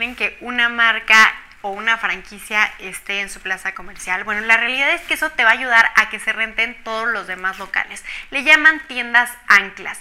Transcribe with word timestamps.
quieren 0.00 0.16
que 0.16 0.38
una 0.40 0.70
marca 0.70 1.30
o 1.60 1.70
una 1.72 1.98
franquicia 1.98 2.64
esté 2.78 3.20
en 3.20 3.28
su 3.28 3.40
plaza 3.40 3.74
comercial? 3.74 4.24
Bueno, 4.24 4.40
la 4.46 4.56
realidad 4.56 4.94
es 4.94 5.02
que 5.02 5.12
eso 5.12 5.28
te 5.30 5.44
va 5.44 5.50
a 5.50 5.52
ayudar 5.52 5.90
a 5.94 6.08
que 6.08 6.18
se 6.18 6.32
renten 6.32 6.74
todos 6.84 7.06
los 7.08 7.26
demás 7.26 7.58
locales. 7.58 8.02
Le 8.30 8.42
llaman 8.42 8.80
tiendas 8.88 9.30
anclas. 9.46 10.00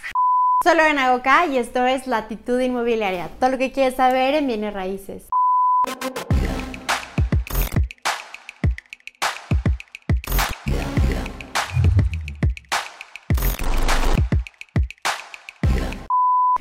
Soy 0.63 0.77
Lorena 0.77 1.11
Goca 1.11 1.45
y 1.47 1.57
esto 1.57 1.85
es 1.85 2.07
Latitud 2.07 2.61
Inmobiliaria. 2.61 3.27
Todo 3.39 3.51
lo 3.51 3.57
que 3.57 3.73
quieres 3.73 3.97
saber 3.97 4.35
en 4.35 4.47
bienes 4.47 4.73
raíces. 4.73 5.27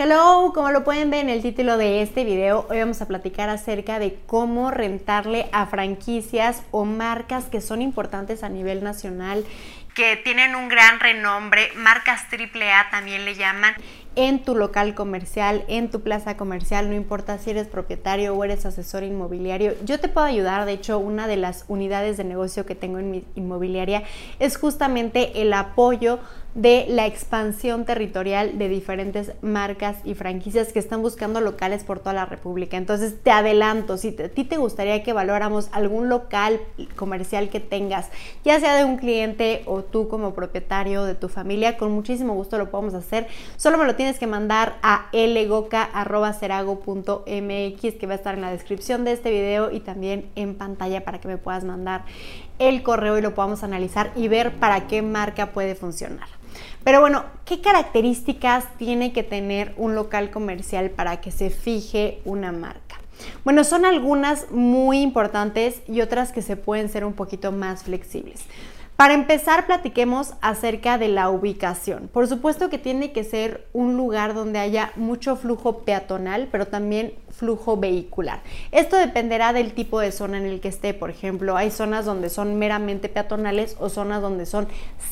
Hello, 0.00 0.52
como 0.54 0.70
lo 0.70 0.84
pueden 0.84 1.10
ver 1.10 1.24
en 1.24 1.28
el 1.28 1.42
título 1.42 1.76
de 1.76 2.02
este 2.02 2.22
video, 2.22 2.68
hoy 2.70 2.78
vamos 2.78 3.02
a 3.02 3.08
platicar 3.08 3.48
acerca 3.48 3.98
de 3.98 4.16
cómo 4.28 4.70
rentarle 4.70 5.48
a 5.50 5.66
franquicias 5.66 6.62
o 6.70 6.84
marcas 6.84 7.46
que 7.46 7.60
son 7.60 7.82
importantes 7.82 8.44
a 8.44 8.48
nivel 8.48 8.84
nacional, 8.84 9.44
que 9.96 10.14
tienen 10.14 10.54
un 10.54 10.68
gran 10.68 11.00
renombre, 11.00 11.70
marcas 11.74 12.22
AAA 12.30 12.90
también 12.92 13.24
le 13.24 13.34
llaman, 13.34 13.74
en 14.14 14.44
tu 14.44 14.54
local 14.54 14.94
comercial, 14.94 15.64
en 15.66 15.90
tu 15.90 16.00
plaza 16.02 16.36
comercial, 16.36 16.88
no 16.88 16.94
importa 16.94 17.38
si 17.38 17.50
eres 17.50 17.66
propietario 17.66 18.34
o 18.34 18.44
eres 18.44 18.66
asesor 18.66 19.02
inmobiliario, 19.02 19.74
yo 19.84 19.98
te 20.00 20.08
puedo 20.08 20.26
ayudar. 20.26 20.64
De 20.64 20.72
hecho, 20.72 20.98
una 20.98 21.28
de 21.28 21.36
las 21.36 21.64
unidades 21.68 22.16
de 22.16 22.24
negocio 22.24 22.66
que 22.66 22.74
tengo 22.74 22.98
en 22.98 23.10
mi 23.10 23.24
inmobiliaria 23.34 24.02
es 24.38 24.56
justamente 24.56 25.42
el 25.42 25.52
apoyo 25.52 26.18
de 26.54 26.86
la 26.88 27.06
expansión 27.06 27.84
territorial 27.84 28.58
de 28.58 28.68
diferentes 28.68 29.32
marcas 29.42 29.96
y 30.04 30.14
franquicias 30.14 30.72
que 30.72 30.78
están 30.78 31.02
buscando 31.02 31.40
locales 31.40 31.84
por 31.84 32.00
toda 32.00 32.14
la 32.14 32.26
República. 32.26 32.76
Entonces, 32.76 33.14
te 33.22 33.30
adelanto, 33.30 33.96
si 33.96 34.16
a 34.20 34.28
ti 34.28 34.44
te 34.44 34.56
gustaría 34.56 35.02
que 35.02 35.12
valoramos 35.12 35.68
algún 35.72 36.08
local 36.08 36.60
comercial 36.96 37.48
que 37.48 37.60
tengas, 37.60 38.08
ya 38.44 38.58
sea 38.60 38.76
de 38.76 38.84
un 38.84 38.96
cliente 38.96 39.62
o 39.66 39.82
tú 39.82 40.08
como 40.08 40.34
propietario 40.34 41.04
de 41.04 41.14
tu 41.14 41.28
familia, 41.28 41.76
con 41.76 41.92
muchísimo 41.92 42.34
gusto 42.34 42.58
lo 42.58 42.70
podemos 42.70 42.94
hacer. 42.94 43.28
Solo 43.56 43.78
me 43.78 43.84
lo 43.84 43.94
tienes 43.94 44.18
que 44.18 44.26
mandar 44.26 44.78
a 44.82 45.06
lgoca.cerago.mx 45.12 47.94
que 47.94 48.06
va 48.06 48.12
a 48.12 48.16
estar 48.16 48.34
en 48.34 48.40
la 48.40 48.50
descripción 48.50 49.04
de 49.04 49.12
este 49.12 49.30
video 49.30 49.70
y 49.70 49.80
también 49.80 50.30
en 50.34 50.54
pantalla 50.54 51.04
para 51.04 51.20
que 51.20 51.28
me 51.28 51.36
puedas 51.36 51.64
mandar 51.64 52.04
el 52.58 52.82
correo 52.82 53.18
y 53.18 53.22
lo 53.22 53.34
podamos 53.34 53.62
analizar 53.62 54.12
y 54.16 54.28
ver 54.28 54.54
para 54.56 54.86
qué 54.86 55.02
marca 55.02 55.52
puede 55.52 55.74
funcionar. 55.74 56.28
Pero 56.84 57.00
bueno, 57.00 57.24
¿qué 57.44 57.60
características 57.60 58.64
tiene 58.78 59.12
que 59.12 59.22
tener 59.22 59.74
un 59.76 59.94
local 59.94 60.30
comercial 60.30 60.90
para 60.90 61.20
que 61.20 61.30
se 61.30 61.50
fije 61.50 62.20
una 62.24 62.52
marca? 62.52 62.96
Bueno, 63.44 63.64
son 63.64 63.84
algunas 63.84 64.50
muy 64.50 65.00
importantes 65.00 65.82
y 65.88 66.00
otras 66.00 66.32
que 66.32 66.42
se 66.42 66.56
pueden 66.56 66.88
ser 66.88 67.04
un 67.04 67.14
poquito 67.14 67.52
más 67.52 67.82
flexibles. 67.82 68.42
Para 68.98 69.14
empezar, 69.14 69.66
platiquemos 69.66 70.34
acerca 70.40 70.98
de 70.98 71.06
la 71.06 71.30
ubicación. 71.30 72.08
Por 72.12 72.26
supuesto 72.26 72.68
que 72.68 72.78
tiene 72.78 73.12
que 73.12 73.22
ser 73.22 73.68
un 73.72 73.96
lugar 73.96 74.34
donde 74.34 74.58
haya 74.58 74.90
mucho 74.96 75.36
flujo 75.36 75.84
peatonal, 75.84 76.48
pero 76.50 76.66
también 76.66 77.14
flujo 77.30 77.76
vehicular. 77.76 78.40
Esto 78.72 78.96
dependerá 78.96 79.52
del 79.52 79.72
tipo 79.72 80.00
de 80.00 80.10
zona 80.10 80.38
en 80.38 80.46
el 80.46 80.58
que 80.60 80.66
esté. 80.66 80.94
Por 80.94 81.10
ejemplo, 81.10 81.56
hay 81.56 81.70
zonas 81.70 82.06
donde 82.06 82.28
son 82.28 82.58
meramente 82.58 83.08
peatonales 83.08 83.76
o 83.78 83.88
zonas 83.88 84.20
donde 84.20 84.46
son 84.46 84.66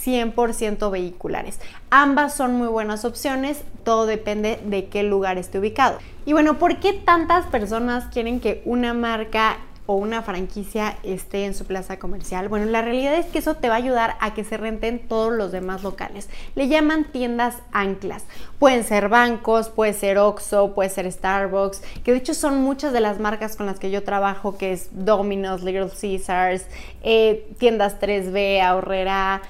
100% 0.05 0.91
vehiculares. 0.91 1.61
Ambas 1.89 2.35
son 2.35 2.57
muy 2.57 2.67
buenas 2.67 3.05
opciones, 3.05 3.63
todo 3.85 4.07
depende 4.07 4.59
de 4.65 4.87
qué 4.87 5.05
lugar 5.05 5.39
esté 5.39 5.61
ubicado. 5.61 5.99
Y 6.25 6.33
bueno, 6.33 6.59
¿por 6.59 6.81
qué 6.81 6.93
tantas 6.93 7.47
personas 7.47 8.07
quieren 8.13 8.41
que 8.41 8.63
una 8.65 8.95
marca 8.95 9.59
o 9.87 9.95
una 9.95 10.23
franquicia 10.23 10.97
esté 11.03 11.45
en 11.45 11.55
su 11.55 11.65
plaza 11.65 11.99
comercial. 11.99 12.49
Bueno, 12.49 12.67
la 12.67 12.83
realidad 12.83 13.15
es 13.15 13.27
que 13.27 13.39
eso 13.39 13.55
te 13.55 13.69
va 13.69 13.75
a 13.75 13.79
ayudar 13.79 14.17
a 14.21 14.35
que 14.35 14.45
se 14.45 14.57
renten 14.57 14.99
todos 15.09 15.33
los 15.33 15.53
demás 15.53 15.83
locales. 15.83 16.29
Le 16.55 16.69
llaman 16.69 17.05
tiendas 17.13 17.57
anclas. 17.73 18.25
Pueden 18.59 18.85
ser 18.85 19.09
bancos, 19.09 19.69
puede 19.69 19.93
ser 19.93 20.19
Oxxo, 20.19 20.75
puede 20.75 20.91
ser 20.91 21.11
Starbucks, 21.11 21.83
que 22.05 22.13
de 22.13 22.19
hecho 22.19 22.35
son 22.35 22.63
muchas 22.63 22.93
de 22.93 23.01
las 23.01 23.21
marcas 23.21 23.57
con 23.57 23.67
las 23.67 23.79
que 23.79 23.91
yo 23.91 24.03
trabajo, 24.03 24.59
que 24.59 24.73
es 24.73 24.89
Domino's, 24.93 25.63
Little 25.63 25.89
Caesars, 25.89 26.67
eh, 27.03 27.49
tiendas 27.59 28.01
3B, 28.01 28.61
Ahorrera, 28.63 29.43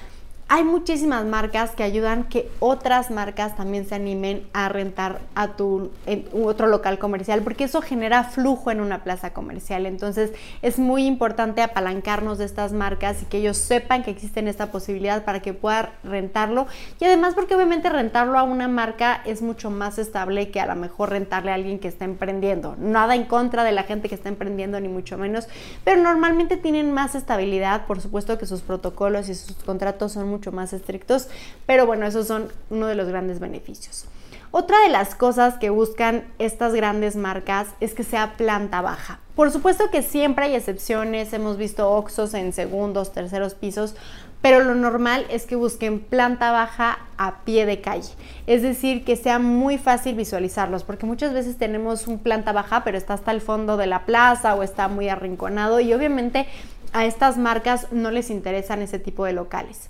hay 0.49 0.63
muchísimas 0.63 1.25
marcas 1.25 1.71
que 1.71 1.83
ayudan 1.83 2.23
que 2.23 2.49
otras 2.59 3.11
marcas 3.11 3.57
también 3.57 3.85
se 3.85 3.95
animen 3.95 4.47
a 4.53 4.69
rentar 4.69 5.19
a 5.35 5.49
tu 5.55 5.91
otro 6.33 6.67
local 6.67 6.99
comercial, 6.99 7.41
porque 7.41 7.65
eso 7.65 7.81
genera 7.81 8.23
flujo 8.23 8.71
en 8.71 8.79
una 8.79 9.03
plaza 9.03 9.33
comercial. 9.33 9.85
Entonces 9.85 10.31
es 10.61 10.79
muy 10.79 11.05
importante 11.05 11.61
apalancarnos 11.61 12.37
de 12.37 12.45
estas 12.45 12.71
marcas 12.71 13.23
y 13.23 13.25
que 13.25 13.39
ellos 13.39 13.57
sepan 13.57 14.03
que 14.03 14.11
existe 14.11 14.37
esta 14.47 14.71
posibilidad 14.71 15.25
para 15.25 15.41
que 15.41 15.53
puedan 15.53 15.89
rentarlo. 16.03 16.67
Y 16.99 17.05
además 17.05 17.33
porque 17.33 17.55
obviamente 17.55 17.89
rentarlo 17.89 18.37
a 18.37 18.43
una 18.43 18.67
marca 18.67 19.21
es 19.25 19.41
mucho 19.41 19.71
más 19.71 19.97
estable 19.97 20.51
que 20.51 20.59
a 20.59 20.67
lo 20.67 20.75
mejor 20.75 21.09
rentarle 21.09 21.51
a 21.51 21.55
alguien 21.55 21.79
que 21.79 21.87
está 21.87 22.05
emprendiendo. 22.05 22.75
Nada 22.77 23.15
en 23.15 23.25
contra 23.25 23.63
de 23.63 23.71
la 23.71 23.83
gente 23.83 24.07
que 24.09 24.15
está 24.15 24.29
emprendiendo, 24.29 24.79
ni 24.79 24.87
mucho 24.87 25.17
menos, 25.17 25.47
pero 25.83 26.01
normalmente 26.01 26.55
tienen 26.55 26.91
más 26.91 27.15
estabilidad, 27.15 27.87
por 27.87 27.99
supuesto 27.99 28.37
que 28.37 28.45
sus 28.45 28.61
protocolos 28.61 29.27
y 29.27 29.35
sus 29.35 29.57
contratos 29.57 30.13
son 30.13 30.29
muy 30.29 30.36
mucho 30.37 30.51
más 30.51 30.71
estrictos, 30.71 31.29
pero 31.65 31.87
bueno, 31.87 32.05
esos 32.05 32.27
son 32.27 32.49
uno 32.69 32.85
de 32.85 32.93
los 32.93 33.07
grandes 33.07 33.39
beneficios. 33.39 34.05
Otra 34.51 34.79
de 34.81 34.89
las 34.89 35.15
cosas 35.15 35.55
que 35.55 35.71
buscan 35.71 36.23
estas 36.37 36.73
grandes 36.73 37.15
marcas 37.15 37.67
es 37.79 37.93
que 37.95 38.03
sea 38.03 38.37
planta 38.37 38.81
baja. 38.81 39.19
Por 39.35 39.51
supuesto 39.51 39.89
que 39.91 40.03
siempre 40.03 40.45
hay 40.45 40.55
excepciones, 40.55 41.33
hemos 41.33 41.57
visto 41.57 41.91
Oxos 41.91 42.33
en 42.33 42.53
segundos, 42.53 43.13
terceros 43.13 43.55
pisos, 43.55 43.95
pero 44.41 44.63
lo 44.63 44.75
normal 44.75 45.25
es 45.29 45.45
que 45.45 45.55
busquen 45.55 45.99
planta 45.99 46.51
baja 46.51 46.99
a 47.17 47.43
pie 47.43 47.65
de 47.65 47.81
calle. 47.81 48.13
Es 48.45 48.61
decir, 48.61 49.03
que 49.03 49.15
sea 49.15 49.39
muy 49.39 49.77
fácil 49.77 50.15
visualizarlos, 50.15 50.83
porque 50.83 51.05
muchas 51.05 51.33
veces 51.33 51.57
tenemos 51.57 52.07
un 52.07 52.19
planta 52.19 52.51
baja, 52.51 52.83
pero 52.83 52.97
está 52.97 53.15
hasta 53.15 53.31
el 53.31 53.41
fondo 53.41 53.75
de 53.75 53.87
la 53.87 54.05
plaza 54.05 54.55
o 54.55 54.63
está 54.63 54.87
muy 54.87 55.09
arrinconado 55.09 55.79
y 55.79 55.93
obviamente 55.93 56.47
a 56.93 57.05
estas 57.05 57.37
marcas 57.37 57.87
no 57.91 58.11
les 58.11 58.29
interesan 58.29 58.81
ese 58.81 58.99
tipo 58.99 59.25
de 59.25 59.33
locales. 59.33 59.89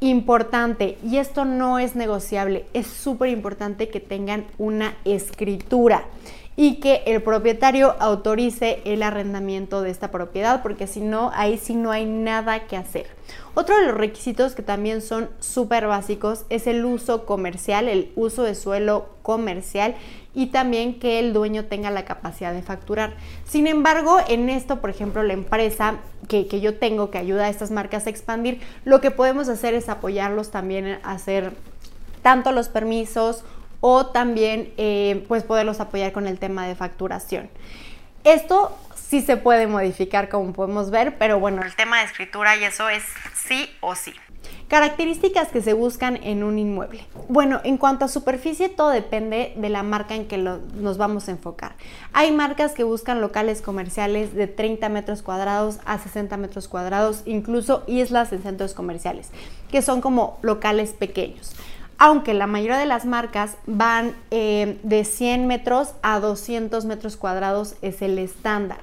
Importante, 0.00 0.98
y 1.02 1.16
esto 1.16 1.44
no 1.44 1.78
es 1.78 1.96
negociable, 1.96 2.66
es 2.74 2.86
súper 2.86 3.30
importante 3.30 3.88
que 3.88 4.00
tengan 4.00 4.44
una 4.58 4.94
escritura 5.04 6.04
y 6.56 6.76
que 6.76 7.02
el 7.06 7.22
propietario 7.22 7.94
autorice 8.00 8.80
el 8.86 9.02
arrendamiento 9.02 9.82
de 9.82 9.90
esta 9.90 10.10
propiedad, 10.10 10.62
porque 10.62 10.86
si 10.86 11.00
no, 11.00 11.30
ahí 11.34 11.58
sí 11.58 11.74
no 11.74 11.90
hay 11.90 12.06
nada 12.06 12.66
que 12.66 12.78
hacer. 12.78 13.06
Otro 13.54 13.76
de 13.76 13.86
los 13.86 13.96
requisitos 13.96 14.54
que 14.54 14.62
también 14.62 15.02
son 15.02 15.28
súper 15.38 15.86
básicos 15.86 16.46
es 16.48 16.66
el 16.66 16.84
uso 16.84 17.26
comercial, 17.26 17.88
el 17.88 18.10
uso 18.16 18.42
de 18.42 18.54
suelo 18.54 19.10
comercial 19.22 19.94
y 20.34 20.46
también 20.46 20.98
que 20.98 21.18
el 21.18 21.32
dueño 21.32 21.66
tenga 21.66 21.90
la 21.90 22.04
capacidad 22.04 22.52
de 22.52 22.62
facturar. 22.62 23.16
Sin 23.44 23.66
embargo, 23.66 24.18
en 24.28 24.48
esto, 24.48 24.80
por 24.80 24.90
ejemplo, 24.90 25.22
la 25.22 25.32
empresa 25.34 25.96
que, 26.28 26.46
que 26.46 26.60
yo 26.60 26.78
tengo 26.78 27.10
que 27.10 27.18
ayuda 27.18 27.46
a 27.46 27.48
estas 27.48 27.70
marcas 27.70 28.06
a 28.06 28.10
expandir, 28.10 28.60
lo 28.84 29.00
que 29.00 29.10
podemos 29.10 29.48
hacer 29.48 29.74
es 29.74 29.88
apoyarlos 29.88 30.50
también 30.50 30.98
a 31.02 31.12
hacer 31.12 31.52
tanto 32.22 32.52
los 32.52 32.68
permisos 32.68 33.44
o 33.88 34.06
también 34.06 34.72
eh, 34.78 35.24
pues 35.28 35.44
poderlos 35.44 35.78
apoyar 35.78 36.10
con 36.10 36.26
el 36.26 36.40
tema 36.40 36.66
de 36.66 36.74
facturación. 36.74 37.48
Esto 38.24 38.76
sí 38.96 39.20
se 39.20 39.36
puede 39.36 39.68
modificar 39.68 40.28
como 40.28 40.52
podemos 40.52 40.90
ver, 40.90 41.18
pero 41.18 41.38
bueno, 41.38 41.62
el 41.62 41.72
tema 41.76 42.00
de 42.00 42.06
escritura 42.06 42.56
y 42.56 42.64
eso 42.64 42.88
es 42.88 43.04
sí 43.46 43.70
o 43.80 43.94
sí. 43.94 44.12
Características 44.66 45.50
que 45.50 45.62
se 45.62 45.72
buscan 45.72 46.16
en 46.24 46.42
un 46.42 46.58
inmueble. 46.58 47.06
Bueno, 47.28 47.60
en 47.62 47.78
cuanto 47.78 48.04
a 48.04 48.08
superficie, 48.08 48.68
todo 48.68 48.90
depende 48.90 49.52
de 49.54 49.68
la 49.68 49.84
marca 49.84 50.16
en 50.16 50.26
que 50.26 50.36
nos 50.36 50.98
vamos 50.98 51.28
a 51.28 51.30
enfocar. 51.30 51.76
Hay 52.12 52.32
marcas 52.32 52.72
que 52.72 52.82
buscan 52.82 53.20
locales 53.20 53.62
comerciales 53.62 54.34
de 54.34 54.48
30 54.48 54.88
metros 54.88 55.22
cuadrados 55.22 55.78
a 55.84 56.00
60 56.00 56.36
metros 56.38 56.66
cuadrados, 56.66 57.22
incluso 57.24 57.84
islas 57.86 58.32
en 58.32 58.42
centros 58.42 58.74
comerciales, 58.74 59.30
que 59.70 59.80
son 59.80 60.00
como 60.00 60.40
locales 60.42 60.90
pequeños 60.90 61.54
aunque 61.98 62.34
la 62.34 62.46
mayoría 62.46 62.78
de 62.78 62.86
las 62.86 63.06
marcas 63.06 63.56
van 63.66 64.14
eh, 64.30 64.78
de 64.82 65.04
100 65.04 65.46
metros 65.46 65.94
a 66.02 66.20
200 66.20 66.84
metros 66.84 67.16
cuadrados 67.16 67.76
es 67.82 68.02
el 68.02 68.18
estándar. 68.18 68.78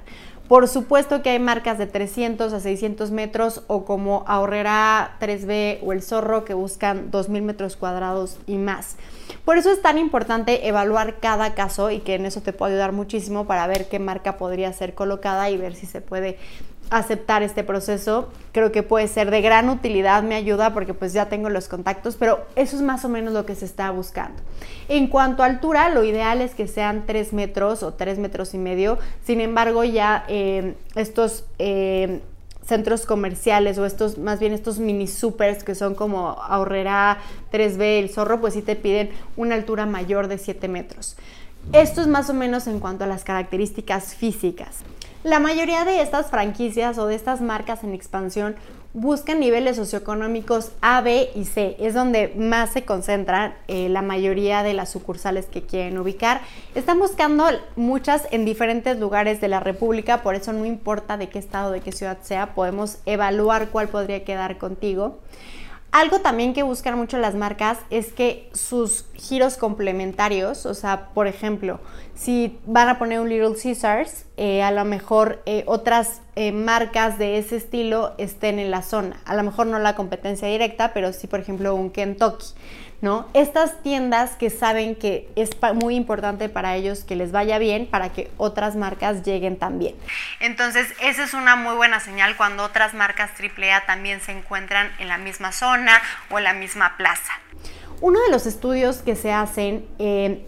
Por 0.48 0.68
supuesto 0.68 1.22
que 1.22 1.30
hay 1.30 1.38
marcas 1.38 1.78
de 1.78 1.86
300 1.86 2.52
a 2.52 2.60
600 2.60 3.10
metros 3.10 3.62
o 3.66 3.86
como 3.86 4.24
Ahorrera 4.26 5.16
3B 5.18 5.78
o 5.82 5.92
El 5.92 6.02
Zorro 6.02 6.44
que 6.44 6.52
buscan 6.52 7.10
2.000 7.10 7.42
metros 7.42 7.76
cuadrados 7.76 8.38
y 8.46 8.58
más. 8.58 8.96
Por 9.44 9.58
eso 9.58 9.70
es 9.70 9.82
tan 9.82 9.98
importante 9.98 10.66
evaluar 10.66 11.16
cada 11.20 11.54
caso 11.54 11.90
y 11.90 12.00
que 12.00 12.14
en 12.14 12.24
eso 12.24 12.40
te 12.40 12.52
puede 12.52 12.72
ayudar 12.72 12.92
muchísimo 12.92 13.46
para 13.46 13.66
ver 13.66 13.88
qué 13.88 13.98
marca 13.98 14.38
podría 14.38 14.72
ser 14.72 14.94
colocada 14.94 15.50
y 15.50 15.58
ver 15.58 15.74
si 15.74 15.86
se 15.86 16.00
puede 16.00 16.38
aceptar 16.90 17.42
este 17.42 17.62
proceso. 17.62 18.28
Creo 18.52 18.72
que 18.72 18.82
puede 18.82 19.08
ser 19.08 19.30
de 19.30 19.42
gran 19.42 19.68
utilidad, 19.68 20.22
me 20.22 20.34
ayuda 20.34 20.72
porque 20.72 20.94
pues 20.94 21.12
ya 21.12 21.28
tengo 21.28 21.50
los 21.50 21.68
contactos, 21.68 22.16
pero 22.16 22.46
eso 22.56 22.76
es 22.76 22.82
más 22.82 23.04
o 23.04 23.08
menos 23.08 23.34
lo 23.34 23.44
que 23.44 23.54
se 23.54 23.66
está 23.66 23.90
buscando. 23.90 24.42
En 24.88 25.08
cuanto 25.08 25.42
a 25.42 25.46
altura, 25.46 25.90
lo 25.90 26.04
ideal 26.04 26.40
es 26.40 26.54
que 26.54 26.66
sean 26.66 27.04
3 27.06 27.32
metros 27.32 27.82
o 27.82 27.94
3 27.94 28.18
metros 28.18 28.54
y 28.54 28.58
medio. 28.58 28.98
Sin 29.24 29.40
embargo, 29.40 29.84
ya 29.84 30.24
eh, 30.28 30.74
estos... 30.94 31.44
Eh, 31.58 32.20
centros 32.66 33.06
comerciales 33.06 33.78
o 33.78 33.84
estos, 33.84 34.18
más 34.18 34.40
bien 34.40 34.52
estos 34.52 34.78
mini 34.78 35.06
supers 35.06 35.64
que 35.64 35.74
son 35.74 35.94
como 35.94 36.30
Ahorrera 36.30 37.18
3B, 37.52 38.00
el 38.00 38.10
zorro, 38.10 38.40
pues 38.40 38.54
sí 38.54 38.62
te 38.62 38.76
piden 38.76 39.10
una 39.36 39.54
altura 39.54 39.86
mayor 39.86 40.28
de 40.28 40.38
7 40.38 40.68
metros. 40.68 41.16
Esto 41.72 42.02
es 42.02 42.06
más 42.06 42.28
o 42.28 42.34
menos 42.34 42.66
en 42.66 42.78
cuanto 42.78 43.04
a 43.04 43.06
las 43.06 43.24
características 43.24 44.14
físicas. 44.14 44.78
La 45.22 45.40
mayoría 45.40 45.84
de 45.84 46.02
estas 46.02 46.26
franquicias 46.26 46.98
o 46.98 47.06
de 47.06 47.14
estas 47.14 47.40
marcas 47.40 47.82
en 47.84 47.94
expansión 47.94 48.56
buscan 48.94 49.40
niveles 49.40 49.76
socioeconómicos 49.76 50.70
A, 50.80 51.00
B 51.00 51.28
y 51.34 51.44
C. 51.44 51.76
Es 51.80 51.94
donde 51.94 52.32
más 52.36 52.70
se 52.72 52.84
concentran 52.84 53.54
eh, 53.66 53.88
la 53.88 54.02
mayoría 54.02 54.62
de 54.62 54.72
las 54.72 54.90
sucursales 54.90 55.46
que 55.46 55.62
quieren 55.62 55.98
ubicar. 55.98 56.40
Están 56.76 57.00
buscando 57.00 57.46
muchas 57.74 58.26
en 58.30 58.44
diferentes 58.44 58.98
lugares 58.98 59.40
de 59.40 59.48
la 59.48 59.60
República, 59.60 60.22
por 60.22 60.36
eso 60.36 60.52
no 60.52 60.64
importa 60.64 61.16
de 61.16 61.28
qué 61.28 61.40
estado, 61.40 61.72
de 61.72 61.80
qué 61.80 61.90
ciudad 61.90 62.18
sea, 62.22 62.54
podemos 62.54 62.98
evaluar 63.04 63.68
cuál 63.70 63.88
podría 63.88 64.24
quedar 64.24 64.58
contigo. 64.58 65.18
Algo 65.90 66.20
también 66.20 66.54
que 66.54 66.64
buscan 66.64 66.96
mucho 66.96 67.18
las 67.18 67.36
marcas 67.36 67.78
es 67.88 68.12
que 68.12 68.50
sus 68.52 69.04
giros 69.14 69.56
complementarios, 69.56 70.66
o 70.66 70.74
sea, 70.74 71.10
por 71.14 71.28
ejemplo, 71.28 71.78
si 72.16 72.58
van 72.66 72.88
a 72.88 72.98
poner 72.98 73.20
un 73.20 73.28
Little 73.28 73.54
Caesars, 73.60 74.24
eh, 74.36 74.62
a 74.62 74.70
lo 74.70 74.84
mejor 74.84 75.42
eh, 75.46 75.62
otras 75.66 76.20
eh, 76.34 76.50
marcas 76.50 77.18
de 77.18 77.38
ese 77.38 77.56
estilo 77.56 78.14
estén 78.18 78.58
en 78.58 78.70
la 78.70 78.82
zona. 78.82 79.16
A 79.24 79.34
lo 79.34 79.42
mejor 79.42 79.66
no 79.66 79.78
la 79.78 79.94
competencia 79.94 80.48
directa, 80.48 80.92
pero 80.92 81.12
sí, 81.12 81.26
por 81.26 81.40
ejemplo, 81.40 81.74
un 81.74 81.90
Kentucky. 81.90 82.46
¿no? 83.00 83.28
Estas 83.34 83.82
tiendas 83.82 84.30
que 84.36 84.48
saben 84.48 84.96
que 84.96 85.28
es 85.36 85.50
muy 85.74 85.94
importante 85.94 86.48
para 86.48 86.74
ellos 86.74 87.04
que 87.04 87.16
les 87.16 87.32
vaya 87.32 87.58
bien 87.58 87.86
para 87.86 88.14
que 88.14 88.30
otras 88.38 88.76
marcas 88.76 89.22
lleguen 89.22 89.58
también. 89.58 89.94
Entonces, 90.40 90.86
esa 91.02 91.24
es 91.24 91.34
una 91.34 91.54
muy 91.54 91.74
buena 91.74 92.00
señal 92.00 92.34
cuando 92.38 92.64
otras 92.64 92.94
marcas 92.94 93.30
AAA 93.38 93.84
también 93.84 94.22
se 94.22 94.32
encuentran 94.32 94.90
en 94.98 95.08
la 95.08 95.18
misma 95.18 95.52
zona 95.52 96.00
o 96.30 96.38
en 96.38 96.44
la 96.44 96.54
misma 96.54 96.96
plaza. 96.96 97.32
Uno 98.00 98.20
de 98.22 98.30
los 98.30 98.46
estudios 98.46 99.02
que 99.02 99.16
se 99.16 99.32
hacen 99.32 99.86
eh, 99.98 100.42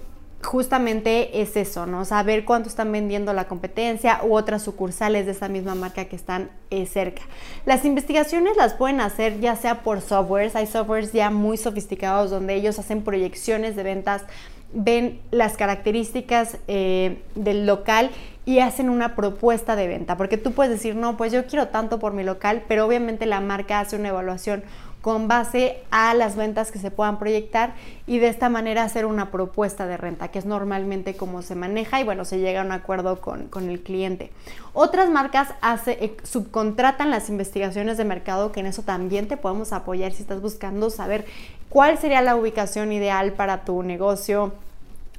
justamente 0.47 1.43
es 1.43 1.57
eso, 1.57 1.87
¿no? 1.87 2.05
Saber 2.05 2.45
cuánto 2.45 2.69
están 2.69 2.93
vendiendo 2.93 3.33
la 3.33 3.49
competencia 3.49 4.21
u 4.23 4.35
otras 4.37 4.63
sucursales 4.63 5.27
de 5.27 5.33
esa 5.33 5.49
misma 5.49 5.75
marca 5.75 6.05
que 6.05 6.17
están 6.17 6.51
eh, 6.71 6.87
cerca. 6.87 7.23
Las 7.65 7.85
investigaciones 7.85 8.57
las 8.57 8.75
pueden 8.75 9.01
hacer 9.01 9.41
ya 9.41 9.57
sea 9.57 9.83
por 9.83 10.01
softwares, 10.01 10.55
hay 10.55 10.67
softwares 10.67 11.13
ya 11.13 11.31
muy 11.31 11.57
sofisticados 11.57 12.31
donde 12.31 12.55
ellos 12.55 12.79
hacen 12.79 13.03
proyecciones 13.03 13.75
de 13.75 13.83
ventas, 13.83 14.23
ven 14.73 15.21
las 15.33 15.57
características 15.57 16.59
eh, 16.69 17.23
del 17.35 17.67
local 17.67 18.11
y 18.45 18.61
hacen 18.61 18.89
una 18.89 19.17
propuesta 19.17 19.75
de 19.75 19.89
venta, 19.89 20.17
porque 20.17 20.39
tú 20.39 20.53
puedes 20.53 20.73
decir, 20.73 20.95
no, 20.95 21.17
pues 21.17 21.33
yo 21.33 21.47
quiero 21.47 21.69
tanto 21.69 21.99
por 21.99 22.13
mi 22.13 22.23
local, 22.23 22.63
pero 22.69 22.87
obviamente 22.87 23.27
la 23.27 23.41
marca 23.41 23.81
hace 23.81 23.97
una 23.97 24.11
evaluación 24.11 24.63
con 25.07 25.29
base 25.29 25.85
a 25.93 26.15
las 26.15 26.35
ventas 26.35 26.73
que 26.73 26.81
se 26.81 26.91
puedan 26.91 27.21
proyectar 27.21 27.75
y 28.09 28.19
de 28.19 28.27
esta 28.27 28.49
manera 28.49 28.83
hacer 28.83 29.07
una 29.07 29.31
propuesta 29.31 29.87
de 29.87 29.97
renta, 29.97 30.33
que 30.33 30.41
es 30.41 30.47
normalmente 30.47 31.17
como 31.17 31.43
se 31.43 31.55
maneja 31.55 32.01
y 32.01 32.03
bueno, 32.03 32.25
se 32.25 32.41
llega 32.41 32.63
a 32.63 32.65
un 32.65 32.73
acuerdo 32.73 33.21
con, 33.21 33.49
el 33.71 33.83
cliente. 33.85 34.33
Otras 34.73 35.09
marcas 35.09 35.51
hace, 35.61 35.93
eh, 36.05 36.17
subcontratan 36.25 37.13
las 37.13 37.29
investigaciones 37.29 37.99
de 37.99 38.05
mercado, 38.05 38.51
que 38.51 38.59
en 38.59 38.67
eso 38.67 38.83
también 38.83 39.29
te 39.29 39.37
podemos 39.37 39.73
apoyar 39.73 40.11
si 40.11 40.23
estás 40.23 40.43
buscando 40.43 40.91
saber 40.91 41.25
cuál 41.69 41.99
sería 41.99 42.21
la 42.21 42.35
ubicación 42.35 42.91
ideal 42.91 43.33
para 43.33 43.65
tu 43.65 43.85
negocio 43.85 44.55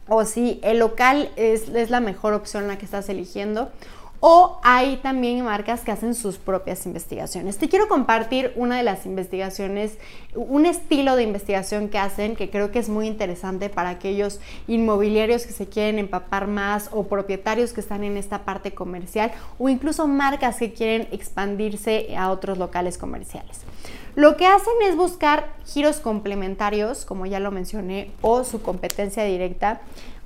o 0.10 0.25
si 0.25 0.60
el 0.63 0.80
local 0.80 1.30
es, 1.38 1.69
es 1.69 1.90
la 1.92 2.01
mejor 2.01 2.33
opción 2.33 2.68
la 2.68 2.78
que 2.78 2.83
estás 2.83 3.07
eligiendo 3.07 3.72
o 4.19 4.60
hay 4.64 4.98
también 4.98 5.44
marcas 5.44 5.81
que 5.81 5.92
hacen 5.92 6.16
sus 6.16 6.38
propias 6.38 6.86
investigaciones. 6.86 7.58
Te 7.58 7.69
quiero 7.69 7.88
compartir 7.88 8.52
una 8.56 8.78
de 8.78 8.84
las 8.84 9.06
investigaciones, 9.06 9.98
un 10.34 10.66
estilo 10.66 11.16
de 11.16 11.24
investigación 11.24 11.90
que 11.90 12.00
hacen 12.00 12.36
que 12.36 12.50
creo 12.50 12.72
que 12.72 12.80
es 12.80 12.90
muy 12.90 13.08
interesante 13.08 13.69
para 13.69 13.90
aquellos 13.90 14.40
inmobiliarios 14.68 15.46
que 15.46 15.54
se 15.54 15.68
quieren 15.68 16.00
empapar 16.00 16.48
más 16.48 16.90
o 16.92 17.04
propietarios 17.04 17.74
que 17.74 17.81
están 17.81 18.04
en 18.04 18.18
esta 18.18 18.44
parte 18.44 18.74
comercial 18.74 19.31
o 19.60 19.69
incluso 19.69 20.08
marcas 20.08 20.58
que 20.58 20.74
quieren 20.74 21.08
expandirse 21.12 22.16
a 22.18 22.31
otros 22.31 22.58
locales 22.58 22.98
comerciales. 22.98 23.62
Lo 24.16 24.36
que 24.36 24.48
hacen 24.48 24.74
es 24.84 24.96
buscar 24.96 25.54
giros 25.66 26.00
complementarios, 26.00 27.06
como 27.06 27.28
ya 27.28 27.40
lo 27.40 27.52
mencioné, 27.52 28.10
o 28.22 28.44
su 28.44 28.64
competencia 28.64 29.24
directa 29.24 29.81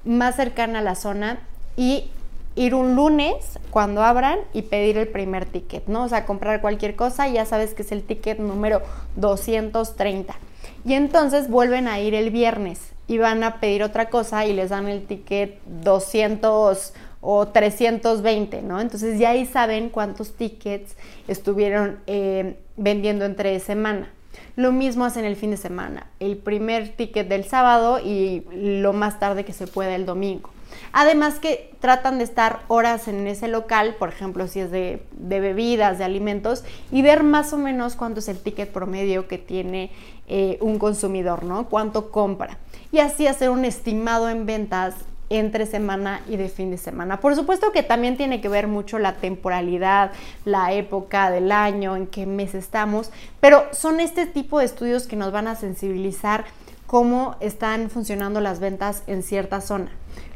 más 0.06 0.38
cercana 0.38 0.80
a 0.80 0.82
la 0.82 0.96
zona 0.96 1.40
y 1.76 2.10
ir 2.56 2.76
un 2.76 2.96
lunes 2.96 3.60
cuando 3.70 4.04
abran 4.04 4.40
y 4.54 4.64
pedir 4.64 4.98
el 4.98 5.08
primer 5.08 5.46
ticket, 5.46 5.88
¿no? 5.88 6.04
O 6.04 6.10
sea, 6.10 6.26
comprar 6.26 6.62
cualquier 6.62 6.96
cosa 6.96 7.28
ya 7.28 7.46
sabes 7.46 7.74
que 7.74 7.84
es 7.84 7.92
el 7.92 8.04
ticket 8.04 8.40
número 8.40 8.82
230. 9.16 10.36
Y 10.84 10.94
entonces 10.94 11.50
vuelven 11.50 11.88
a 11.88 12.00
ir 12.00 12.14
el 12.14 12.32
viernes 12.32 12.92
y 13.08 13.18
van 13.18 13.44
a 13.44 13.60
pedir 13.60 13.84
otra 13.84 14.10
cosa 14.10 14.46
y 14.46 14.54
les 14.54 14.70
dan 14.70 14.88
el 14.88 15.06
ticket 15.06 15.62
200 15.66 16.94
o 17.22 17.48
320, 17.48 18.62
¿no? 18.64 18.82
Entonces 18.82 19.20
ya 19.20 19.30
ahí 19.30 19.46
saben 19.46 19.90
cuántos 19.90 20.34
tickets 20.34 20.98
estuvieron 21.28 22.00
eh, 22.08 22.58
vendiendo 22.78 23.26
entre 23.26 23.60
semana. 23.60 24.10
Lo 24.56 24.72
mismo 24.72 25.06
hacen 25.06 25.26
el 25.26 25.36
fin 25.36 25.52
de 25.52 25.58
semana, 25.58 26.08
el 26.20 26.38
primer 26.38 26.90
ticket 26.90 27.28
del 27.28 27.46
sábado 27.46 28.00
y 28.00 28.46
lo 28.52 28.92
más 28.92 29.20
tarde 29.20 29.46
que 29.46 29.54
se 29.54 29.68
pueda 29.68 29.96
el 29.96 30.06
domingo. 30.06 30.50
Además 30.94 31.40
que 31.40 31.74
tratan 31.80 32.18
de 32.18 32.24
estar 32.24 32.62
horas 32.68 33.08
en 33.08 33.28
ese 33.28 33.48
local, 33.48 33.96
por 33.98 34.10
ejemplo, 34.10 34.48
si 34.48 34.60
es 34.60 34.72
de, 34.72 35.02
bebidas, 35.12 35.98
de 35.98 36.04
alimentos, 36.04 36.64
y 36.92 37.02
ver 37.02 37.24
más 37.24 37.54
o 37.54 37.58
menos 37.58 37.96
cuánto 37.96 38.20
es 38.20 38.28
el 38.28 38.40
ticket 38.40 38.72
promedio 38.72 39.28
que 39.28 39.38
tiene 39.38 39.92
eh, 40.28 40.58
un 40.62 40.80
consumidor, 40.80 41.44
¿no? 41.44 41.68
Cuánto 41.70 42.12
compra. 42.12 42.58
Y 42.92 43.00
así 43.00 43.28
hacer 43.28 43.50
un 43.50 43.66
estimado 43.66 44.30
en 44.30 44.46
ventas 44.46 44.96
entre 45.32 45.66
semana 45.66 46.22
y 46.28 46.36
de 46.36 46.50
fin 46.50 46.72
de 46.72 46.78
semana. 46.78 47.22
Por 47.22 47.36
supuesto 47.36 47.72
que 47.72 47.84
también 47.84 48.18
tiene 48.18 48.42
que 48.42 48.50
ver 48.50 48.68
mucho 48.68 49.00
la 49.00 49.16
temporalidad, 49.16 50.12
la 50.44 50.74
época 50.74 51.32
del 51.32 51.54
año, 51.54 51.96
en 51.96 52.06
qué 52.06 52.26
mes 52.26 52.54
estamos, 52.54 53.12
pero 53.40 53.64
son 53.72 54.02
este 54.02 54.26
tipo 54.26 54.60
de 54.60 54.66
estudios 54.66 55.08
que 55.08 55.16
nos 55.16 55.32
van 55.32 55.48
a 55.48 55.56
sensibilizar 55.56 56.44
cómo 56.92 57.38
están 57.40 57.90
funcionando 57.90 58.42
las 58.42 58.60
ventas 58.60 59.04
en 59.08 59.24
cierta 59.24 59.62
zona. 59.62 59.88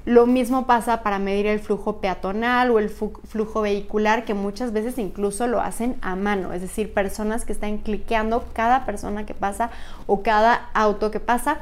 Lo 0.06 0.26
mismo 0.26 0.66
pasa 0.66 1.04
para 1.04 1.20
medir 1.20 1.48
el 1.48 1.60
flujo 1.60 1.98
peatonal 1.98 2.72
o 2.72 2.80
el 2.80 2.90
flujo 2.90 3.60
vehicular, 3.60 4.24
que 4.24 4.34
muchas 4.34 4.72
veces 4.72 4.98
incluso 4.98 5.48
lo 5.48 5.60
hacen 5.60 5.98
a 6.00 6.16
mano, 6.16 6.54
es 6.54 6.62
decir, 6.62 6.94
personas 6.94 7.44
que 7.44 7.52
están 7.52 7.80
cliqueando 7.80 8.46
cada 8.54 8.86
persona 8.86 9.26
que 9.26 9.34
pasa 9.34 9.70
o 10.08 10.24
cada 10.24 10.70
auto 10.74 11.12
que 11.12 11.20
pasa. 11.20 11.58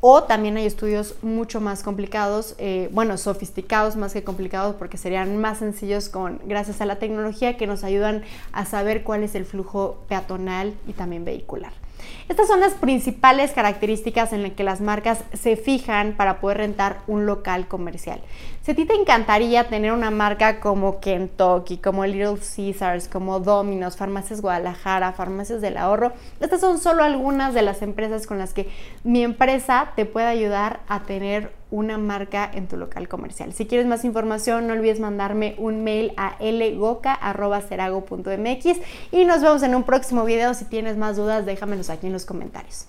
O 0.00 0.24
también 0.24 0.56
hay 0.56 0.66
estudios 0.66 1.14
mucho 1.22 1.60
más 1.60 1.84
complicados, 1.84 2.56
eh, 2.58 2.88
bueno, 2.90 3.18
sofisticados 3.18 3.94
más 3.94 4.14
que 4.14 4.24
complicados 4.24 4.74
porque 4.74 4.98
serían 4.98 5.36
más 5.36 5.58
sencillos 5.58 6.08
con, 6.08 6.40
gracias 6.44 6.80
a 6.80 6.86
la 6.86 6.96
tecnología 6.96 7.56
que 7.56 7.68
nos 7.68 7.84
ayudan 7.84 8.24
a 8.50 8.64
saber 8.64 9.04
cuál 9.04 9.22
es 9.22 9.36
el 9.36 9.44
flujo 9.44 10.02
peatonal 10.08 10.74
y 10.88 10.92
también 10.92 11.24
vehicular. 11.24 11.83
Estas 12.28 12.46
son 12.46 12.60
las 12.60 12.72
principales 12.72 13.52
características 13.52 14.32
en 14.32 14.42
las 14.42 14.52
que 14.52 14.64
las 14.64 14.80
marcas 14.80 15.24
se 15.32 15.56
fijan 15.56 16.14
para 16.16 16.40
poder 16.40 16.58
rentar 16.58 17.00
un 17.06 17.26
local 17.26 17.68
comercial. 17.68 18.20
Si 18.62 18.72
a 18.72 18.74
ti 18.74 18.86
te 18.86 18.94
encantaría 18.94 19.68
tener 19.68 19.92
una 19.92 20.10
marca 20.10 20.58
como 20.60 21.00
Kentucky, 21.00 21.76
como 21.76 22.06
Little 22.06 22.38
Caesars, 22.38 23.08
como 23.08 23.40
Domino's, 23.40 23.96
Farmacias 23.96 24.40
Guadalajara, 24.40 25.12
Farmacias 25.12 25.60
del 25.60 25.76
Ahorro, 25.76 26.12
estas 26.40 26.60
son 26.60 26.78
solo 26.78 27.02
algunas 27.02 27.52
de 27.52 27.62
las 27.62 27.82
empresas 27.82 28.26
con 28.26 28.38
las 28.38 28.54
que 28.54 28.70
mi 29.02 29.22
empresa 29.22 29.92
te 29.96 30.06
puede 30.06 30.26
ayudar 30.26 30.80
a 30.88 31.00
tener 31.00 31.52
una 31.74 31.98
marca 31.98 32.48
en 32.54 32.68
tu 32.68 32.76
local 32.76 33.08
comercial. 33.08 33.52
Si 33.52 33.66
quieres 33.66 33.88
más 33.88 34.04
información, 34.04 34.68
no 34.68 34.74
olvides 34.74 35.00
mandarme 35.00 35.56
un 35.58 35.82
mail 35.82 36.12
a 36.16 36.36
lgoca.cerago.mx 36.40 38.66
y 39.10 39.24
nos 39.24 39.42
vemos 39.42 39.64
en 39.64 39.74
un 39.74 39.82
próximo 39.82 40.24
video. 40.24 40.54
Si 40.54 40.66
tienes 40.66 40.96
más 40.96 41.16
dudas, 41.16 41.46
déjamelos 41.46 41.90
aquí 41.90 42.06
en 42.06 42.12
los 42.12 42.24
comentarios. 42.24 42.86